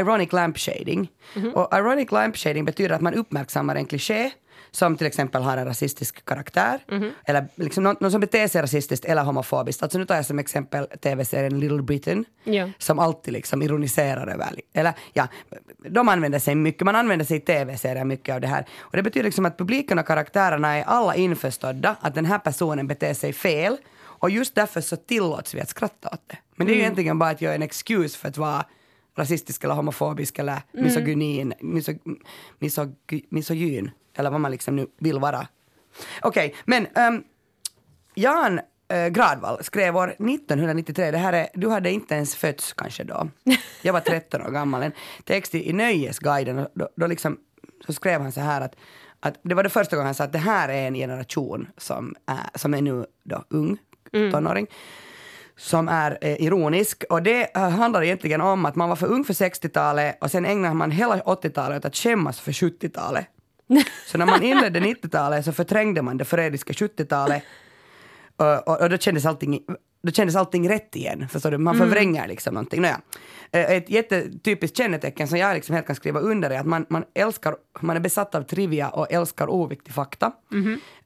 [0.00, 1.10] ironic lamp shading.
[1.54, 4.30] Och ironic lamp shading betyder att man uppmärksammar en kliché
[4.74, 6.78] som till exempel har en rasistisk karaktär,
[7.24, 9.82] eller liksom någon, någon som beter sig rasistiskt eller homofobiskt.
[9.82, 12.70] Alltså nu tar jag som exempel tv-serien Little Britain, Ja.
[12.78, 15.28] som alltid liksom ironiserar över, eller ja,
[15.90, 18.64] de använder sig mycket, man använder sig i tv-serier mycket av det här.
[18.78, 22.86] Och det betyder liksom att publiken och karaktärerna är alla införstådda att den här personen
[22.86, 26.36] beter sig fel och just därför så tillåts vi att skratta åt det.
[26.56, 28.64] Men det är ju egentligen bara att göra en excuse för att vara
[29.16, 31.98] rasistisk eller homofobisk eller misogynin, misog,
[32.58, 32.94] misog,
[33.28, 35.46] misogyn, eller vad man liksom nu vill vara.
[36.22, 37.24] Okej, men ehm,
[38.14, 43.04] Jan eh, Gradvall skrev år 1993, det här är, du hade inte ens fötts kanske
[43.04, 43.28] då.
[43.82, 44.82] Jag var 13 år gammal.
[44.82, 44.92] En
[45.24, 47.38] text i, i Nöjesguiden, och då, då liksom,
[47.86, 48.76] så skrev han så här att,
[49.20, 52.14] att det var det första gången han sa att det här är en generation som
[52.26, 53.78] är, som är nu då ung,
[54.32, 54.66] tonåring
[55.56, 57.04] som är eh, ironisk.
[57.10, 60.44] Och det eh, handlar egentligen om att man var för ung för 60-talet och sen
[60.44, 63.26] ägnade man hela 80-talet åt att skämmas för 70-talet.
[64.06, 67.42] Så när man inledde 90-talet så förträngde man det förrädiska 70-talet
[68.36, 69.60] och, och, och då, kändes allting,
[70.02, 71.28] då kändes allting rätt igen.
[71.28, 71.58] Förstår du?
[71.58, 72.82] Man förvränger liksom någonting.
[72.82, 73.00] Nåja.
[73.50, 77.04] Eh, Ett jättetypiskt kännetecken som jag liksom helt kan skriva under är att man, man
[77.14, 80.32] älskar, man är besatt av trivia och älskar oviktig fakta.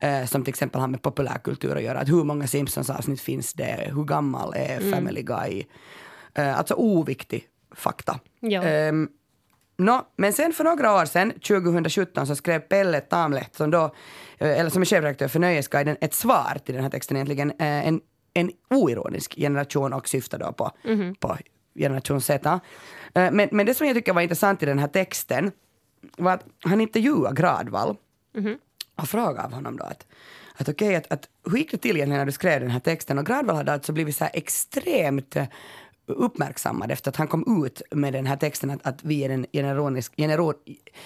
[0.01, 1.99] Eh, som till exempel har med populärkultur att göra.
[1.99, 3.90] Att hur många Simpsons-avsnitt finns det?
[3.94, 5.64] Hur gammal är Family Guy?
[6.35, 7.44] Eh, alltså oviktig
[7.75, 8.18] fakta.
[8.40, 8.62] Ja.
[8.62, 9.09] Ehm,
[9.79, 13.85] Nå, men sen för några år sedan, 2017, så skrev Pelle Tamlet, som då,
[14.38, 17.51] eh, eller som är chefredaktör för Nöjesguiden, ett svar till den här texten egentligen.
[17.51, 18.01] eh, En,
[18.35, 20.71] en oironisk generation och syftar då på,
[21.21, 21.37] på
[21.75, 22.61] generation Z.
[23.14, 25.53] Eh, Men, men det som jag tycker var intressant i den här texten
[26.17, 27.97] var att han intervjuade Gradvall
[28.97, 30.07] och frågade av honom då att,
[30.57, 33.19] att okej, att, att, hur gick det till egentligen när du skrev den här texten?
[33.19, 35.37] Och Gradvall hade alltså blivit så här extremt
[36.12, 39.47] uppmärksammad efter att han kom ut med den här texten att, att vi är den
[39.53, 40.55] generonisk, genero,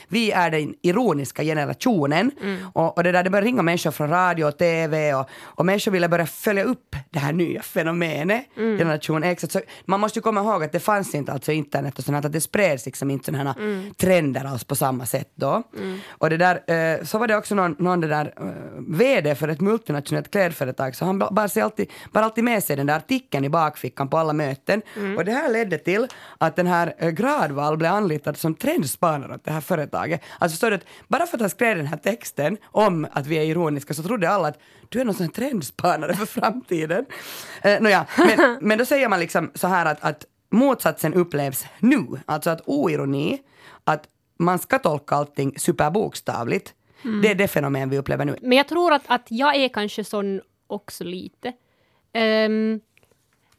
[0.08, 2.30] vi är den ironiska generationen.
[2.72, 5.92] Och, och det där det började ringa människor från radio och tv och, och människor
[5.92, 9.44] ville börja följa upp det här nya fenomenet, generation X.
[9.50, 12.32] Så man måste ju komma ihåg att det fanns inte alltså internet och sånt att
[12.32, 15.62] det spreds liksom inte sådana här trender alls på samma sätt då.
[16.08, 18.44] Och det där, eh, så var det också någon, någon där eh,
[18.88, 22.86] VD för ett multinationellt klädföretag, så han bar, sig alltid, bar alltid med sig den
[22.86, 24.82] där artikeln i bakfickan på alla möten
[25.16, 26.06] Och det här ledde till
[26.38, 30.22] att den här eh, Gradvall blev anlitad som trendspanare åt det här företaget.
[30.38, 33.36] Alltså förstår du att bara för att han skrev den här texten om att vi
[33.36, 37.06] är ironiska så trodde alla att du är någon sån här trendspanare för framtiden.
[37.64, 42.06] Eh, Nåja, men, men då säger man liksom så här att, att motsatsen upplevs nu,
[42.26, 43.42] alltså att oironi,
[43.84, 44.04] att
[44.38, 46.74] man ska tolka allting superbokstavligt,
[47.22, 48.36] det är det fenomen vi upplever nu.
[48.42, 51.52] Men jag tror att, att jag är kanske sån också lite.
[52.12, 52.80] Ehm,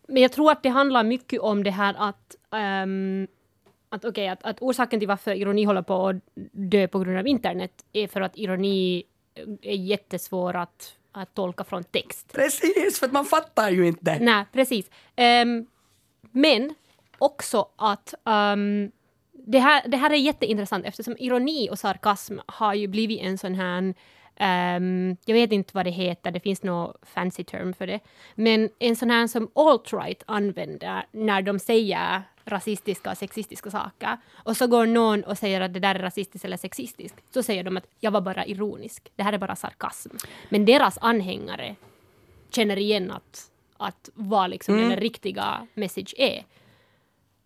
[0.07, 2.35] men jag tror att det handlar mycket om det här att,
[2.83, 3.27] um,
[3.89, 6.15] att, okay, att, att orsaken till varför ironi håller på att
[6.51, 9.03] dö på grund av internet är för att ironi
[9.61, 12.33] är jättesvår att, att tolka från text.
[12.33, 14.19] Precis, för att man fattar ju inte.
[14.19, 14.89] Nej, precis.
[15.15, 15.65] Ehm,
[16.31, 16.75] men
[17.17, 18.91] också att ehm,
[19.31, 23.55] det, här, det här är jätteintressant eftersom ironi och sarkasm har ju blivit en sån
[23.55, 23.93] här
[24.35, 27.99] ehm, jag vet inte vad det heter, det finns någon fancy term för det.
[28.35, 34.17] Men en sån här som alt-right använder när de säger rasistiska och sexistiska saker.
[34.33, 37.17] Och så går någon och säger att det där är rasistiskt eller sexistiskt.
[37.33, 39.11] Så säger de att jag var bara ironisk.
[39.15, 40.09] Det här är bara sarkasm.
[40.49, 41.75] Men deras anhängare
[42.49, 46.43] känner igen att, att vad liksom den riktiga message är.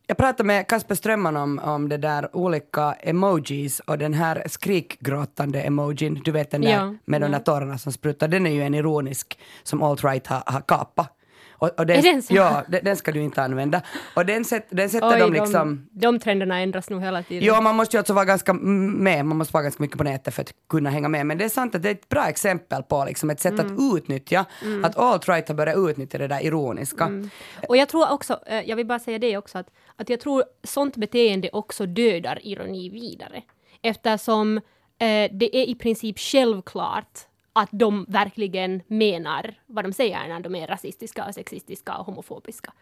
[0.09, 5.61] Jag pratade med Kasper Strömman om, om det där olika emojis och den här skrikgråtande
[5.61, 7.43] emojin, du vet den där Ja, med de där ja.
[7.43, 11.16] tårarna som sprutar, den är ju en ironisk som alt-right har, har kapat.
[11.59, 12.35] Och, och den, Är den så?
[12.35, 13.81] Ja, den, den ska du inte använda.
[14.13, 15.87] Och den, sätt, den sätter Oj, de liksom...
[15.91, 17.43] de, de trenderna ändras nog hela tiden.
[17.43, 20.33] Jo, man måste ju alltså vara ganska med, man måste vara ganska mycket på nätet
[20.33, 21.25] för att kunna hänga med.
[21.25, 23.65] Men det är sant att det är ett bra exempel på liksom ett sätt Mm.
[23.65, 24.45] att utnyttja,
[24.83, 27.03] att alt-right har börjat utnyttja det där ironiska.
[27.05, 27.29] Mm.
[27.67, 30.43] Och jag tror också, eh, jag vill bara säga det också, att, att jag tror
[30.63, 33.41] sånt beteende också dödar ironi vidare.
[33.81, 37.19] Eftersom eh, det är i princip självklart
[37.57, 42.73] att de verkligen menar vad de säger när de är rasistiska, sexistiska och homofobiska.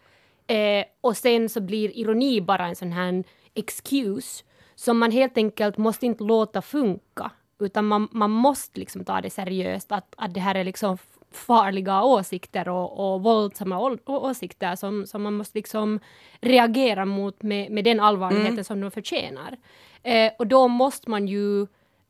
[0.46, 5.78] Eh, och sen så blir ironi bara en sån här excuse som man helt enkelt
[5.78, 7.30] måste inte låta funka.
[7.58, 10.98] Utan man, man måste liksom ta det seriöst, att, att det här är liksom
[11.30, 16.00] farliga åsikter och, och våldsamma å, åsikter som, som man måste liksom
[16.40, 19.56] reagera mot med, med den allvarligheten som de förtjänar.
[20.02, 21.62] Eh, och då måste man ju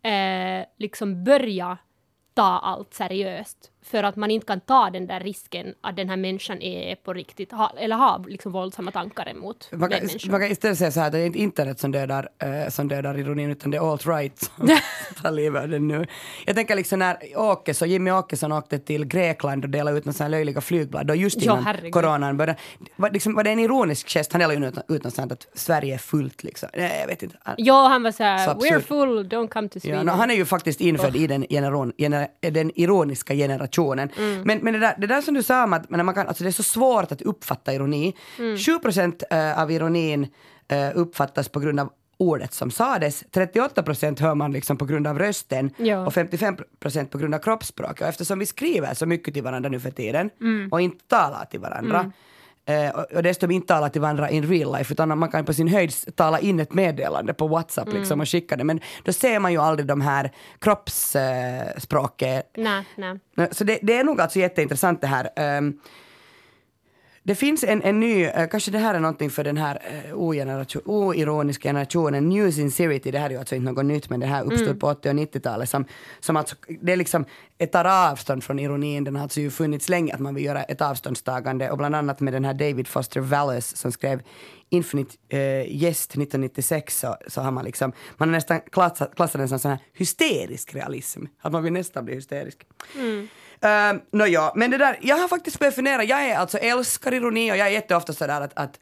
[0.03, 1.79] eh, liksom börja
[2.37, 3.73] ta allt seriöst.
[3.91, 7.13] För att man inte kan ta den där risken att den här människan är på
[7.13, 10.91] riktigt, ha, eller har liksom våldsamma tankar emot Man den kan, man kan istället säga
[10.91, 13.81] så här, det är inte internet som dödar, eh, som dödar ironin, utan det är
[13.81, 14.69] alt-right som
[15.23, 16.07] tar livet av den nu.
[16.47, 20.29] Jag tänker liksom när Åkesson, Jimmy Åkesson åkte till Grekland och delade ut några här
[20.29, 21.93] löjliga flygblad, då just Ja, innan herregud.
[21.93, 22.59] coronan började.
[22.97, 24.33] Var, liksom, var det en ironisk gest?
[24.33, 26.69] Han delade ju ut, ut något sånt att Sverige är fullt liksom.
[26.77, 27.37] Nej, jag vet inte.
[27.43, 30.07] Han- Ja, han var såhär, Så we're full, don't come to Ja, Sweden.
[30.07, 33.69] no, han är ju faktiskt infödd i den, generon, gener, den ironiska generationen.
[34.45, 36.51] Men, men det, där, det där som du sa om att man kan, alltså det
[36.51, 38.17] är så svårt att uppfatta ironi.
[38.67, 40.27] 7 procent eh, av ironin
[40.69, 43.25] eh, uppfattas på grund av ordet som sades.
[43.31, 46.07] 38 procent hör man liksom på grund av rösten Ja.
[46.07, 48.01] och 55 procent på grund av kroppsspråk.
[48.01, 50.31] Och eftersom vi skriver så mycket till varandra nu för tiden
[50.71, 52.13] och inte talar till varandra
[52.69, 55.69] Eh, och, dessutom inte tala till varandra in real life utan man kan på sin
[55.69, 58.65] höjd tala in ett meddelande på WhatsApp liksom och skicka det.
[58.65, 62.51] Men då ser man ju aldrig de här kroppsspråket.
[62.57, 63.19] Nej, nej.
[63.51, 65.31] Så det, det är nog alltså jätteintressant det här.
[65.37, 65.81] Ehm,
[67.27, 70.15] det finns en, en ny, eh, kanske det här är någonting för den här uh,
[70.15, 74.27] ogeneration, oironiska generationen, New Sincerity, det här är ju alltså inte något nytt men det
[74.27, 75.85] här uppstod på 80 och 90-talet som,
[76.21, 77.25] som alltså, det är liksom,
[77.59, 80.63] ett tar avstånd från ironin, den har alltså ju funnits länge att man vill göra
[80.63, 81.71] ett avståndstagande.
[81.71, 84.23] Och bland annat med den här David Foster Wallace som skrev
[84.71, 89.49] Infinite uh, Jest 1996 så, så har man liksom, man har nästan klassat, klassat den
[89.49, 92.59] som sån här hysterisk realism, att man vill nästan bli hysterisk.
[93.65, 97.53] Uh, Nåja, men det där, jag har faktiskt börjat fundera, jag är alltså älskar ironi
[97.53, 98.79] och jag är jätteofta sådär att, att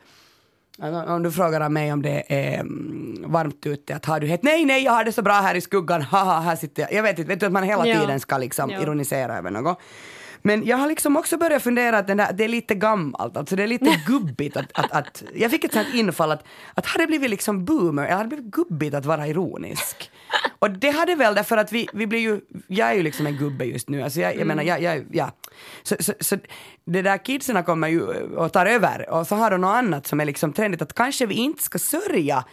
[0.78, 4.42] att om du frågar mig om det är mm, varmt ute, att har du hett?
[4.42, 6.92] Nej, nej, jag har det så bra här i skuggan, haha, här sitter jag.
[6.92, 8.00] Jag vet inte, vet du att man hela Ja.
[8.00, 8.80] tiden ska liksom Ja.
[8.82, 9.78] ironisera över något.
[10.46, 13.56] Men jag har liksom också börjat fundera att den där, det är lite gammalt, alltså
[13.56, 16.98] det är lite gubbigt att, att, att jag fick ett sånt infall att, att har
[16.98, 20.10] det blivit liksom boomer, eller har det blivit gubbigt att vara ironisk?
[20.58, 23.36] Och det hade väl därför att vi, vi blir ju, jag är ju liksom en
[23.36, 25.32] gubbe just nu, alltså jag, jag menar, jag, jag, ja.
[25.82, 26.36] Så, så, så
[26.84, 28.02] det där kidsen kommer ju
[28.36, 31.26] och tar över och så har de något annat som är liksom trendigt, att kanske
[31.26, 32.44] vi inte ska sörja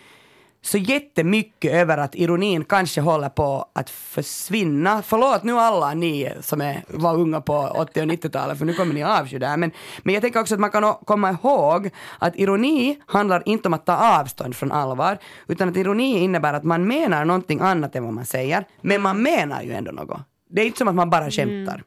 [0.61, 5.01] så jättemycket över att ironin kanske håller på att försvinna.
[5.01, 8.93] Förlåt nu alla ni som är, var unga på 80 och 90-talet för nu kommer
[8.93, 9.57] ni avsky där.
[9.57, 9.71] Men,
[10.03, 13.85] men jag tänker också att man kan komma ihåg att ironi handlar inte om att
[13.85, 18.13] ta avstånd från allvar utan att ironi innebär att man menar någonting annat än vad
[18.13, 20.21] man säger men man menar ju ändå något.
[20.49, 21.73] Det är inte som att man bara skämtar.
[21.73, 21.85] Mm.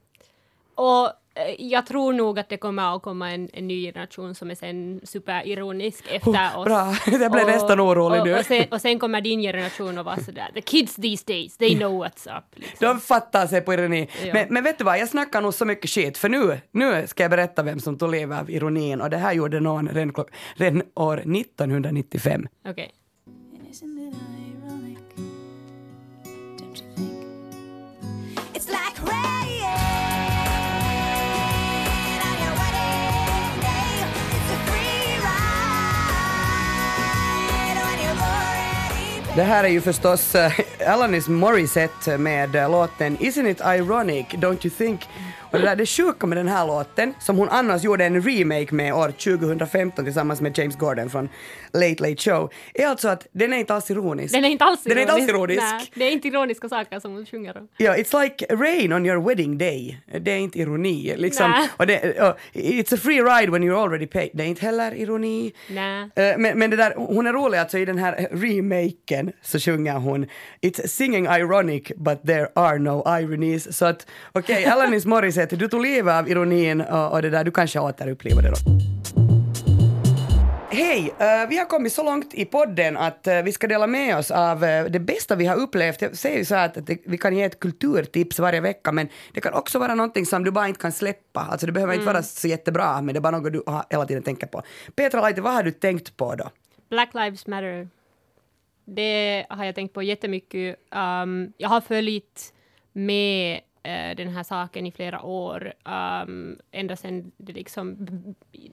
[0.74, 1.12] Och
[1.58, 5.00] jag tror nog att det kommer att komma en, en ny generation som är sen
[5.04, 6.64] superironisk efter Oh, oss.
[6.64, 6.94] bra.
[7.20, 8.38] Jag blev nästan orolig och, nu.
[8.38, 11.76] Och sen, och sen kommer din generation att vara sådär, the kids these days, they
[11.76, 12.44] know what's up.
[12.54, 12.88] Liksom.
[12.88, 14.08] De fattar sig på ironi.
[14.24, 14.32] Ja.
[14.32, 17.22] Men, men vet du vad, jag snackar nog så mycket skit, för nu, nu ska
[17.24, 20.24] jag berätta vem som tog livet av ironin och det här gjorde någon redan,
[20.56, 22.46] redan år 1995.
[22.68, 22.92] Okej.
[26.96, 27.13] And
[39.36, 40.52] Det här är ju förstås eh,
[40.86, 45.00] Alanis Morissette med eh, låten Isn't it ironic, don't you think?
[45.54, 48.74] Och det där det sjuka med den här låten, som hon annars gjorde en remake
[48.74, 51.28] med år 2015 tillsammans med James Gordon från
[51.72, 54.34] Late Late Show, är alltså att den är inte alls ironisk.
[54.34, 55.60] Den är inte alls Den är inte alls ironisk.
[55.62, 57.68] Nej, det är inte ironiska saker som hon sjunger om.
[57.76, 59.98] Ja, it's like rain on your wedding day.
[60.20, 61.14] Det är inte ironi.
[61.16, 61.50] Liksom.
[61.50, 61.68] Nej.
[61.76, 64.30] Och det, och it's a free ride when you're already paid.
[64.34, 65.52] Det är inte heller ironi.
[65.70, 66.10] Nej.
[66.16, 69.92] Eh, Men, men det där, hon är rolig, alltså i den här remaken så sjunger
[69.92, 70.26] hon
[70.62, 73.76] It's singing ironic but there are no ironies.
[73.78, 77.50] Så att okej, Alanis Morissette, du tog livet av ironin och, och det där, du
[77.50, 78.56] kanske återupplivar det då.
[80.74, 81.14] Hej!
[81.18, 84.30] eh, vi har kommit så långt i podden att eh, vi ska dela med oss
[84.30, 86.02] av eh, det bästa vi har upplevt.
[86.02, 88.92] Jag säger ju så här att, att det, vi kan ge ett kulturtips varje vecka,
[88.92, 91.40] men det kan också vara någonting som du bara inte kan släppa.
[91.40, 94.06] Alltså det behöver inte vara så jättebra, men det är bara något du har, hela
[94.06, 94.62] tiden tänker på.
[94.96, 96.50] Petra Laite, vad har du tänkt på då?
[96.90, 97.88] Black Lives Matter.
[98.84, 100.76] Det har jag tänkt på jättemycket.
[100.94, 102.52] Um, jag har följt
[102.92, 108.06] med eh, den här saken i flera år, um, ända sedan det liksom...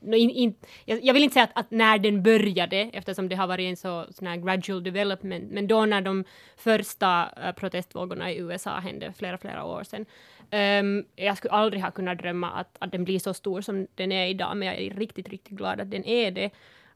[0.02, 3.36] no, in, in, jag, jag vill inte säga att, att när den började, eftersom det
[3.36, 6.24] har varit en så sån här gradual development, men då när de
[6.58, 10.06] första uh, protestvågorna i USA hände flera, flera år sedan.
[10.52, 14.12] Um, jag skulle aldrig ha kunnat drömma att, att den blir så stor som den
[14.12, 16.46] är idag, men jag är riktigt, riktigt glad att den är det.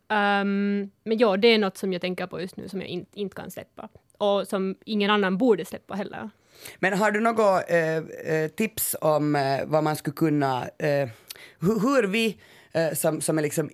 [0.08, 3.19] Um, men ja, det är något som jag tänker på just nu som jag inte
[3.19, 3.89] inte kan släppa.
[4.17, 6.30] Och som ingen annan borde släppa heller.
[6.80, 11.10] Men har du något eh, eh, tips om eh, vad man skulle kunna, eh,
[11.60, 12.38] hur, hur vi
[12.74, 13.70] eh, som, som är liksom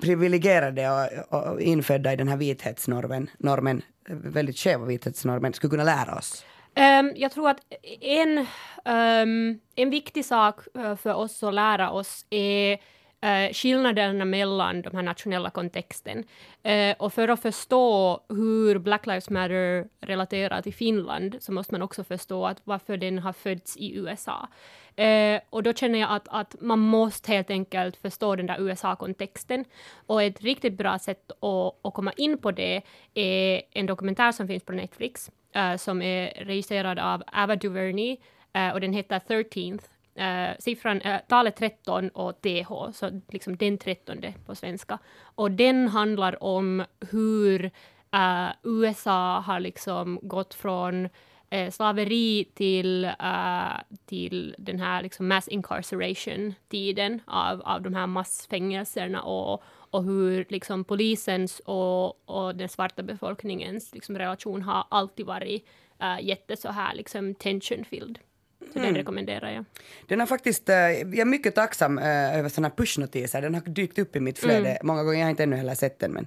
[0.00, 0.90] privilegierade
[1.30, 6.14] och, och infödda i den här vithetsnormen, normen, eh, väldigt skeva vithetsnormen, skulle kunna lära
[6.18, 6.44] oss?
[6.76, 7.60] Um, jag tror att
[8.00, 8.38] en,
[8.84, 12.78] um, en viktig sak eh, för oss att lära oss är
[13.22, 16.24] Eh, skillnaderna mellan de här nationella kontexten.
[16.62, 21.82] Eh, och för att förstå hur Black Lives Matter relaterar till Finland så måste man
[21.82, 24.48] också förstå att varför den har fötts i USA.
[24.96, 29.64] Eh, och då känner jag att, att man måste helt enkelt förstå den där USA-kontexten.
[30.06, 32.82] Och ett riktigt bra sätt att, att komma in på det
[33.14, 38.16] är en dokumentär som finns på Netflix eh, som är regisserad av Ava DuVernay
[38.52, 39.82] eh, och den heter 13th.
[40.18, 44.98] Uh, siffran, uh, talet 13 och TH, så liksom den trettonde på svenska.
[45.34, 47.72] Och den handlar om hur
[48.12, 51.08] eh, USA har liksom gått från
[51.50, 59.22] eh, slaveri till, eh, till den här liksom mass incarceration-tiden av, av de här massfängelserna
[59.22, 65.68] och, och hur liksom polisens och, och den svarta befolkningens liksom relation har alltid varit
[66.02, 68.18] uh, jätte så här liksom tension-filled.
[68.72, 69.64] Så den rekommenderar jag.
[70.06, 73.42] Den har faktiskt, eh, jag är mycket tacksam eh, över sådana pushnotiser.
[73.42, 75.18] Den har dykt upp i mitt flöde många gånger.
[75.18, 76.26] Jag har inte ännu heller sett den, men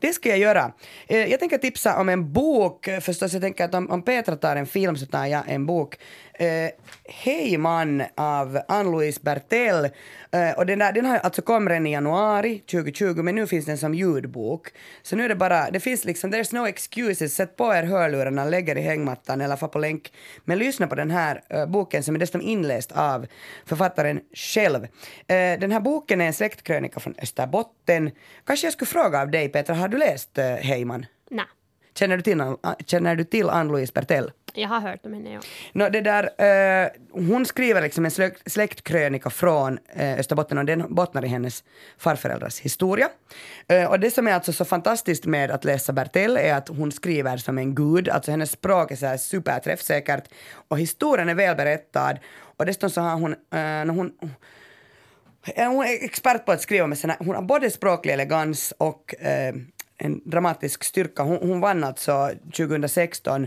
[0.00, 0.72] det ska jag göra.
[1.06, 3.32] Eh, jag tänker tipsa om en bok förstås.
[3.32, 5.98] Jag tänker att om, om Petra tar en film så tar jag en bok.
[7.04, 9.88] Hej man av Ann-Louise Bertell.
[10.56, 13.78] Och den, där, den har alltså kommit redan i januari 2020 men nu finns den
[13.78, 14.68] som ljudbok.
[15.02, 17.34] Så nu är det bara, det finns liksom, there's no excuses.
[17.34, 20.12] Sätt på er hörlurarna, lägg er i hängmattan eller få på länk.
[20.44, 23.26] Men lyssna på den här boken som är dessutom inläst av
[23.66, 24.84] författaren själv.
[24.84, 24.88] Eh,
[25.60, 28.10] den här boken är en släktkrönika från Österbotten.
[28.44, 31.06] Kanske jag skulle fråga av dig Petra, har du läst eh, Heyman?
[31.30, 31.44] Nej,
[31.94, 34.30] Känner du till, Ann- känner du till Ann-Louise Bertell?
[34.60, 35.40] Jag har hört om henne, ja.
[35.72, 36.24] No, det där,
[36.84, 41.64] eh, hon skriver liksom en släkt, släktkrönika från eh, Österbotten och den bottnar i hennes
[41.98, 43.08] farföräldrars historia.
[43.68, 46.92] Eh, och det som är alltså så fantastiskt med att läsa Bertell är att hon
[46.92, 50.24] skriver som en gud, alltså hennes språk är så här superträffsäkert
[50.68, 52.18] och historien är välberättad
[52.56, 54.12] och dessutom så har hon, eh, när hon
[55.56, 59.14] eh, hon är expert på att skriva med sina, hon har både språklig elegans och
[59.20, 59.54] eh,
[59.98, 61.22] en dramatisk styrka.
[61.22, 63.46] Hon, hon vann alltså 2016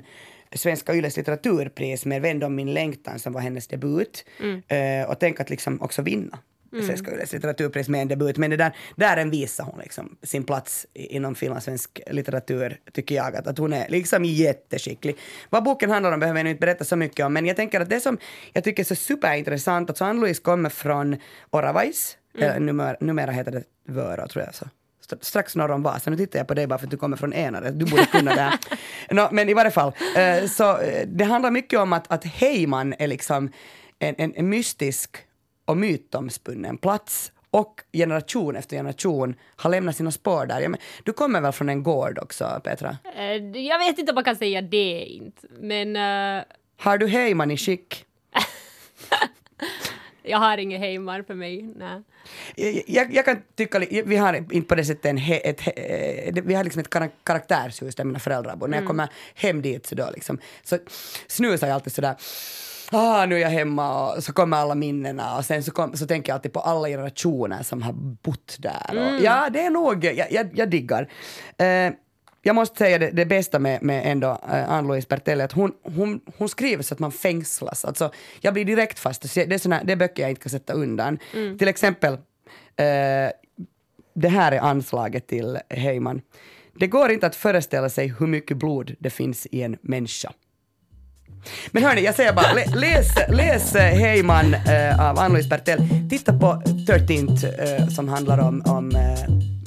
[0.55, 4.25] Svenska Yles litteraturpris med Vänd om min längtan som var hennes debut.
[4.67, 6.39] Eh, och tänk att liksom också vinna
[6.85, 8.37] Svenska Yles litteraturpris med en debut.
[8.37, 13.35] Men det där, där en visar hon liksom sin plats inom finlandssvensk litteratur, tycker jag.
[13.35, 15.17] Att, att hon är liksom jätteskicklig.
[15.49, 17.89] Vad boken handlar om behöver jag inte berätta så mycket om, men jag tänker att
[17.89, 18.17] det som
[18.53, 21.17] jag tycker är så superintressant, att Ann-Louise kommer från
[21.49, 24.65] Oravais, eller numera, numera heter det Vörå tror jag så.
[25.11, 26.09] St- Strax norr om Vasa.
[26.09, 27.71] Nu tittar jag på dig bara för att du kommer från Enare.
[27.71, 28.59] Du borde kunna det här.
[29.11, 32.93] Nå, men i varje fall, eh, så eh, det handlar mycket om att, att Heyman
[32.99, 33.51] är liksom
[33.99, 35.17] en, en, en mystisk
[35.65, 40.67] och mytomspunnen plats och generation efter generation har lämnat sina spår där.
[40.67, 42.97] Men, du kommer väl från en gård också, Petra?
[43.15, 46.43] Eh, jag vet inte om man kan säga det inte, men eh,
[46.79, 48.05] Har du Heyman i skick?
[50.23, 51.69] jag har inget hemmar för mig.
[51.75, 52.01] Nej.
[52.55, 55.71] Jag, jag, jag kan tycka, vi har inte på det sättet en, he, ett, he,
[55.71, 58.67] eh, vi har liksom ett kara- karaktärshus där mina föräldrar bor.
[58.67, 60.77] När jag kommer hem dit så då liksom, så
[61.27, 62.15] snusar jag alltid sådär
[62.93, 66.07] Ah, nu är jag hemma och så kommer alla minnena och sen så, kom, så
[66.07, 68.89] tänker jag alltid på alla generationer som har bott där.
[68.91, 71.09] Och, Ja, det är nog, jag, jag, jag diggar.
[71.57, 71.93] Eh,
[72.41, 76.21] jag måste säga det, det bästa med, med ändå uh, Ann-Louise Bertelli, att hon, hon,
[76.37, 77.85] hon skriver så att man fängslas.
[77.85, 78.11] Alltså,
[78.41, 79.33] jag blir direkt fast.
[79.35, 81.19] Det är, såna, det är böcker jag inte kan sätta undan.
[81.59, 82.17] Till exempel, eh,
[84.15, 86.21] det här är anslaget till Heyman.
[86.79, 90.31] Det går inte att föreställa sig hur mycket blod det finns i en människa.
[91.71, 95.79] Men hörni, jag säger bara, lä- läs, läs eh, Heyman eh, av Ann-Louise Bertel.
[96.09, 98.91] Titta på 13th eh, som handlar om, om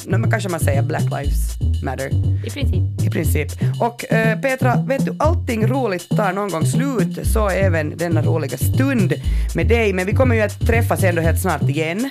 [0.07, 2.11] no, men kanske man säger Black Lives Matter
[2.47, 3.03] I princip.
[3.07, 3.49] i princip.
[3.81, 8.57] Och eh, Petra, vet du, allting roligt tar någon gång slut, så även denna roliga
[8.57, 9.15] stund
[9.55, 9.93] med dig.
[9.93, 12.11] Men vi kommer ju att träffas ändå helt snart igen.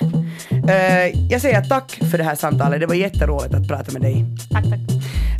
[0.68, 4.24] Eh, jag säger tack för det här samtalet, det var jätteroligt att prata med dig.
[4.50, 4.80] Tack, tack.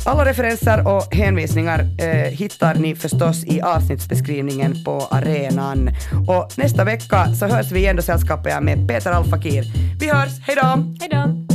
[0.07, 5.89] Alla referenser och hänvisningar eh, hittar ni förstås i avsnittsbeskrivningen på arenan.
[6.27, 9.63] Och nästa vecka så hörs vi igen då sällskapar jag med Peter Alfakir.
[9.99, 10.95] Vi hörs, hej då!
[10.99, 11.45] Hej då!